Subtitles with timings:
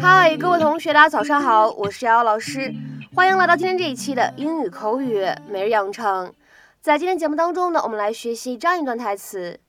[0.00, 2.72] 嗨，各位同学，大家早上好，我是瑶瑶老师，
[3.14, 6.32] 欢迎来到今天这一期的英语口语每日养成。
[6.80, 9.60] 在今天节目当中呢，我们来学习这样一段台词，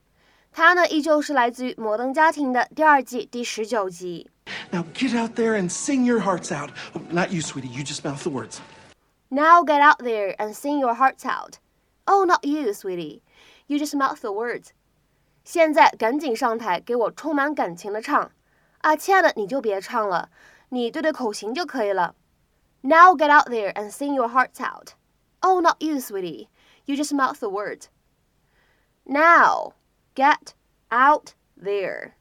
[0.51, 4.29] 它呢依旧是来自于《摩登家庭》的第二季第十九集。
[4.71, 6.69] Now get out there and sing your hearts out.
[6.93, 7.69] Oh, not you, sweetie.
[7.69, 8.59] You just mouth the words.
[9.29, 11.57] Now get out there and sing your hearts out.
[12.05, 13.21] Oh, not you, sweetie.
[13.67, 14.71] You just mouth the words.
[15.44, 18.30] 现在赶紧上台，给我充满感情的唱。
[18.78, 20.30] 啊，亲爱的，你就别唱了，
[20.70, 22.14] 你对对口型就可以了。
[22.82, 24.90] Now get out there and sing your hearts out.
[25.40, 26.48] Oh, not you, sweetie.
[26.84, 27.88] You just mouth the words.
[29.04, 29.72] Now
[30.14, 30.54] get
[30.90, 32.12] out there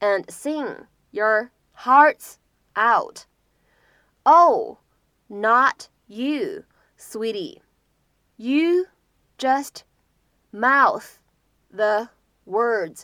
[0.00, 2.36] and sing your hearts
[2.74, 3.26] out.
[4.24, 4.78] Oh,
[5.28, 6.64] not you,
[6.96, 7.62] sweetie.
[8.36, 8.86] You
[9.36, 9.84] just
[10.52, 11.18] mouth
[11.70, 12.08] the
[12.49, 13.03] words.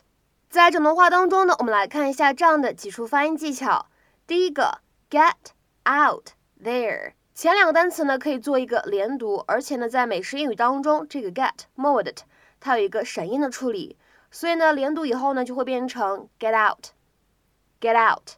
[0.49, 3.87] 在整段话当中呢，我们来看一下这样的几处发音技巧。
[4.25, 4.79] 第一个
[5.09, 5.51] ，get
[5.87, 6.29] out
[6.63, 12.19] there，前两个单词呢可以做一个连读，而且呢在美式英语当中，这个 get modet
[12.59, 13.97] 它有一个闪音的处理，
[14.31, 18.31] 所以呢连读以后呢就会变成 get out，get out。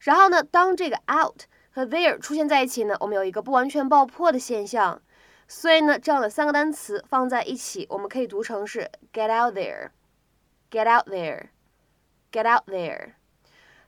[0.00, 1.42] 然后呢，当这个 out
[1.72, 5.00] 和 there 出现在一起呢，我们有一个不完全爆破的现象，
[5.46, 9.90] 所以呢这样的三个单词放在一起，我们可以读成是 get out there。
[10.73, 11.49] Get out there,
[12.31, 13.13] get out there。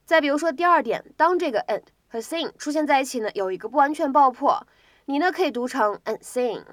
[0.03, 4.65] 再比如说第二点，当这个 and 和 sing 出现在一起呢，有一个不完全爆破，
[5.05, 6.65] 你呢可以读成 and sing,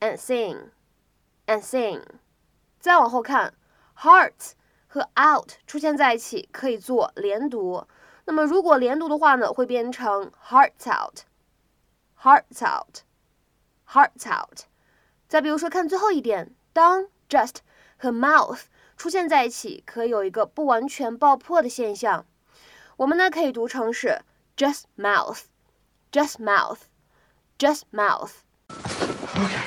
[0.00, 0.70] and sing,
[1.46, 2.02] and sing。
[2.78, 3.54] 再往后看，
[3.96, 4.52] hearts
[4.86, 7.86] 和 out 出现在一起可以做连读，
[8.26, 11.20] 那么如果连读的话呢，会变成 hearts out,
[12.20, 12.98] hearts out,
[13.88, 14.66] hearts out。
[15.26, 17.56] 再比如说看最后一点，当 just
[17.96, 18.64] 和 mouth
[18.96, 22.24] 出现在一起，可以有一个不完全爆破的现象。
[22.96, 24.20] 我们呢可以读成是
[24.56, 29.62] just mouth，just mouth，just mouth。Okay.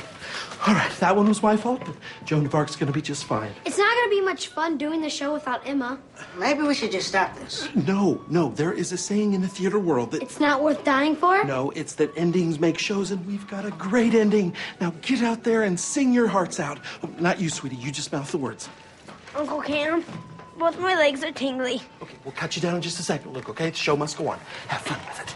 [0.67, 1.93] All right, that one was my fault, but
[2.25, 3.51] Joan of Arc's gonna be just fine.
[3.65, 5.99] It's not gonna be much fun doing the show without Emma.
[6.39, 7.67] Maybe we should just stop this.
[7.75, 10.23] No, no, there is a saying in the theater world that.
[10.23, 11.43] It's not worth dying for?
[11.43, 14.55] No, it's that endings make shows, and we've got a great ending.
[14.79, 16.79] Now get out there and sing your hearts out.
[17.03, 17.75] Oh, not you, sweetie.
[17.75, 18.67] You just mouth the words.
[19.35, 20.03] Uncle Cam,
[20.57, 21.81] both my legs are tingly.
[22.01, 23.69] Okay, we'll cut you down in just a second, Luke, okay?
[23.69, 24.39] The show must go on.
[24.67, 25.35] Have fun with it.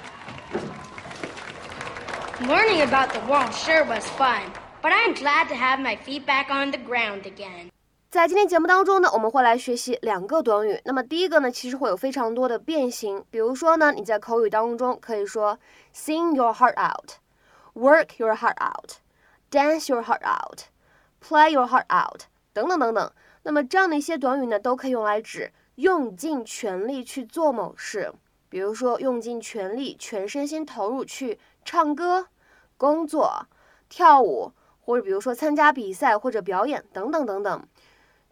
[2.47, 4.41] Learning about the world sure was fun,
[4.81, 7.69] but I'm glad to have my feet back on the ground again.
[8.09, 10.81] 在今天节目当中呢，我们会来学习两个短语。
[10.85, 13.23] 那么第一个呢，其实会有非常多的变形。
[13.29, 15.59] 比如说呢，你在口语当中可以说
[15.93, 22.21] sing your heart out，work your heart out，dance your heart out，play your heart out，
[22.51, 23.11] 等等等等。
[23.44, 28.12] 那么这样的一些短语呢，都可以用来指用尽全力去做某事，
[28.48, 32.28] 比如说用尽全力、全身心投入去唱歌、
[32.76, 33.46] 工作、
[33.88, 37.68] 跳舞，或者比如说参加比赛或者表演等等等等。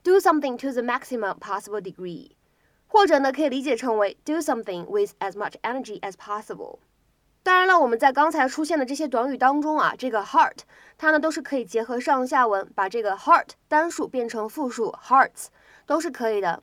[0.03, 2.31] Do something to the maximum possible degree，
[2.89, 6.79] 或者呢可以理解成为 do something with as much energy as possible。
[7.45, 10.59] 当然了，我们在刚才出现的这些短语当中啊，这个 heart
[10.97, 15.47] 它呢都是可以结合上下文，把这个 heart 单数变成复数 hearts
[15.85, 16.63] 都是可以的。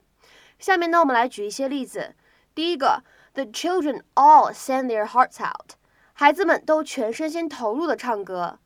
[0.58, 2.16] 下面呢，我们来举一些例子。
[2.56, 3.04] 第一个
[3.34, 5.72] ，The children all sang their hearts out，
[6.14, 8.60] 孩子们都全身心投入的唱歌。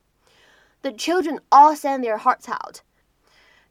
[0.82, 2.78] The children all sang their hearts out。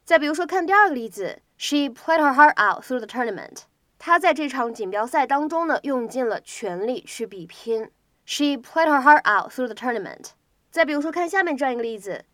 [0.04, 3.62] 再比如说，看第二个例子，She played her heart out through the tournament，
[3.98, 7.90] 她在这场锦标赛当中呢，用尽了全力去比拼。
[8.25, 10.31] She played her heart out through the tournament。
[10.71, 12.25] 再比如说，看下面这样一个例子：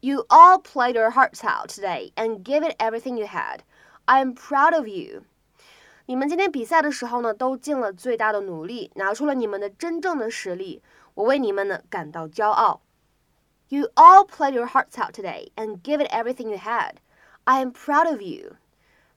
[0.00, 3.60] You all played your hearts out today and gave it everything you had.
[4.04, 5.24] I am proud of you。
[6.06, 10.82] 你们今天比赛的时候呢，都尽了最大的努力，拿出了你们的真正的实力。
[11.14, 12.80] 我为你们呢感到骄傲。
[13.68, 16.94] You all played your hearts out today and gave it everything you had.
[17.44, 18.56] I am proud of you。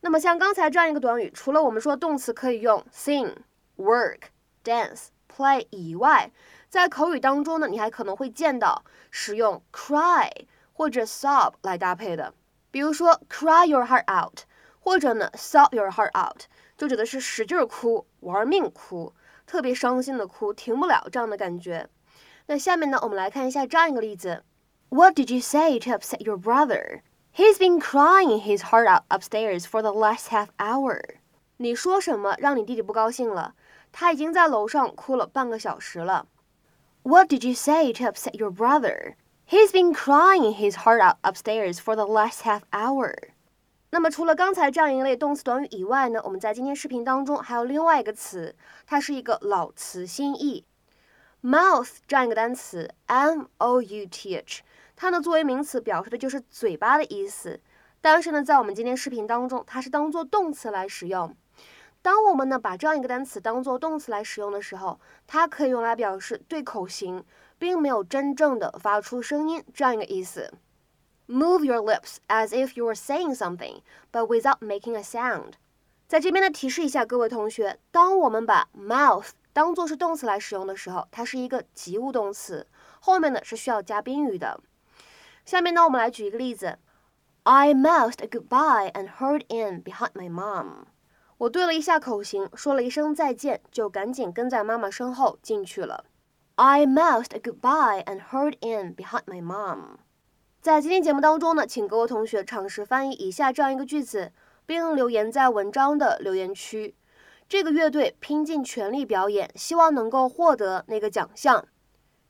[0.01, 5.07] 那么像刚才这样一个短语，除了我们说动词可以用 sing、work、dance。
[5.38, 6.32] Play 以外，
[6.68, 8.82] 在口语当中呢，你还可能会见到
[9.12, 10.28] 使用 cry
[10.72, 12.34] 或者 sob 来搭配的。
[12.72, 14.40] 比如说 cry your heart out，
[14.80, 16.42] 或者呢 sob your heart out，
[16.76, 19.14] 就指的是使劲哭、玩命哭、
[19.46, 21.88] 特别伤心的哭，停不了这样的感觉。
[22.46, 24.42] 那下面呢，我们来看一下这样一个例子
[24.88, 27.02] ：What did you say to upset your brother?
[27.34, 31.17] He's been crying his heart out upstairs for the last half hour.
[31.60, 33.54] 你说什么让你弟弟不高兴了？
[33.90, 36.28] 他已经在楼上哭了半个小时了。
[37.02, 39.16] What did you say to upset your brother?
[39.48, 43.12] He's been crying his heart out upstairs for the last half hour.
[43.90, 48.54] 那么除了刚才这样一类动词短语以外呢，我们在今天视频当中还有另外一个词，
[48.86, 50.64] 它是一个老词新义
[51.42, 54.62] ，mouth 这样一个单词，m o u t h，
[54.94, 57.60] 它呢作为名词表示的就是嘴巴的意思，
[58.00, 61.34] 但是呢在我们今天视频当中，它是当做动词来使用。
[62.07, 67.23] 当我们呢把这样一个单词当做动词来使用的时候，它可以用来表示对口型，
[67.57, 70.53] 并没有真正的发出声音这样一个意思。
[71.27, 73.81] Move your lips as if you were saying something,
[74.11, 75.53] but without making a sound。
[76.07, 82.67] 在这边呢，提示一下各位同学，当我们把 mouth 当做是动词来使用的时候，它是一个及物动词，
[82.99, 84.59] 后面呢是需要加宾语的。
[85.45, 86.77] 下面呢，我们来举一个例子：
[87.43, 90.85] I mouthed a goodbye and hurried in behind my mom。
[91.38, 96.04] 我对了一下口型，说了一声再见，就赶紧跟在妈妈身后进去了。
[96.56, 99.98] I mouthed a goodbye and hurried in behind my mom。
[100.60, 104.32] 在今天节目当中呢，请各位同学尝试翻译以下这样一个句子，
[104.66, 106.96] 并留言在文章的留言区。
[107.48, 111.64] 这个乐队拼尽全力表演，希望能够获得那个奖项。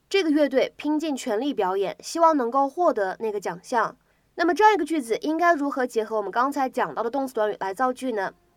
[0.07, 3.97] 这个乐队拼尽全力表演，希望能够获得那个奖项。
[4.35, 8.31] 那么这样一个句子应该如何结合我们刚才讲到的动词短语来造句呢？